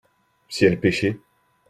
si 0.49 0.65
elles 0.65 0.79
pêchaient. 0.79 1.19